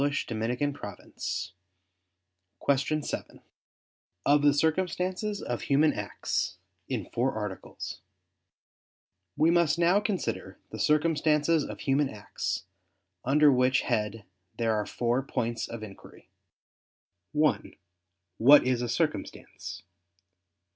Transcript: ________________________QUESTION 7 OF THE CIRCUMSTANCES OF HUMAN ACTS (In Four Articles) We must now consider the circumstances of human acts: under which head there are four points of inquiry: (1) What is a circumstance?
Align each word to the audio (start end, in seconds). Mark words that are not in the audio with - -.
________________________QUESTION 2.59 3.03
7 3.03 3.41
OF 4.25 4.41
THE 4.41 4.53
CIRCUMSTANCES 4.55 5.43
OF 5.43 5.61
HUMAN 5.61 5.93
ACTS 5.93 6.57
(In 6.89 7.05
Four 7.13 7.35
Articles) 7.37 8.01
We 9.37 9.51
must 9.51 9.77
now 9.77 9.99
consider 9.99 10.57
the 10.71 10.79
circumstances 10.79 11.63
of 11.63 11.81
human 11.81 12.09
acts: 12.09 12.65
under 13.23 13.51
which 13.51 13.81
head 13.81 14.25
there 14.57 14.73
are 14.73 14.87
four 14.87 15.21
points 15.21 15.67
of 15.67 15.83
inquiry: 15.83 16.31
(1) 17.33 17.75
What 18.39 18.65
is 18.65 18.81
a 18.81 18.89
circumstance? 18.89 19.83